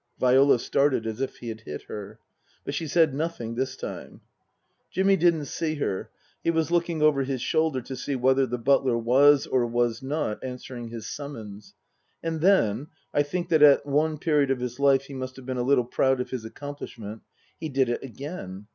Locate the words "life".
14.79-15.03